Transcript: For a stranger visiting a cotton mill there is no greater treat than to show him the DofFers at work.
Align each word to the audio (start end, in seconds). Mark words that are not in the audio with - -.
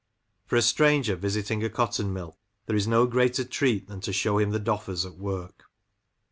For 0.47 0.55
a 0.55 0.63
stranger 0.63 1.15
visiting 1.15 1.63
a 1.63 1.69
cotton 1.69 2.11
mill 2.11 2.39
there 2.65 2.75
is 2.75 2.87
no 2.87 3.05
greater 3.05 3.43
treat 3.43 3.87
than 3.87 3.99
to 4.01 4.11
show 4.11 4.39
him 4.39 4.49
the 4.49 4.59
DofFers 4.59 5.05
at 5.05 5.19
work. 5.19 5.65